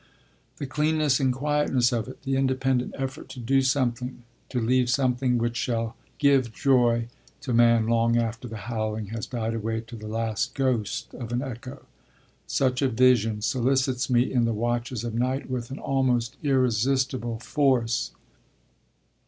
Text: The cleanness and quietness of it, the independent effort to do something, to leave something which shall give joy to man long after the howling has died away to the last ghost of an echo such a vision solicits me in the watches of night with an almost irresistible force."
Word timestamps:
The 0.57 0.65
cleanness 0.65 1.19
and 1.19 1.31
quietness 1.31 1.91
of 1.91 2.07
it, 2.07 2.23
the 2.23 2.35
independent 2.35 2.95
effort 2.97 3.29
to 3.29 3.39
do 3.39 3.61
something, 3.61 4.23
to 4.49 4.59
leave 4.59 4.89
something 4.89 5.37
which 5.37 5.55
shall 5.55 5.95
give 6.17 6.51
joy 6.51 7.07
to 7.41 7.53
man 7.53 7.85
long 7.85 8.17
after 8.17 8.47
the 8.47 8.57
howling 8.65 9.09
has 9.09 9.27
died 9.27 9.53
away 9.53 9.81
to 9.81 9.95
the 9.95 10.07
last 10.07 10.55
ghost 10.55 11.13
of 11.13 11.31
an 11.31 11.43
echo 11.43 11.85
such 12.47 12.81
a 12.81 12.89
vision 12.89 13.43
solicits 13.43 14.09
me 14.09 14.23
in 14.33 14.45
the 14.45 14.53
watches 14.53 15.03
of 15.03 15.13
night 15.13 15.51
with 15.51 15.69
an 15.69 15.77
almost 15.77 16.35
irresistible 16.41 17.37
force." 17.37 18.09